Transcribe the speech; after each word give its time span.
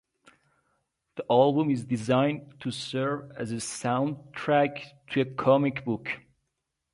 The 1.13 1.23
album 1.29 1.69
is 1.69 1.85
designed 1.85 2.59
to 2.61 2.71
serve 2.71 3.29
as 3.37 3.51
a 3.51 3.57
soundtrack 3.57 4.79
to 5.11 5.21
a 5.21 5.25
comic 5.25 5.85
book. 5.85 6.09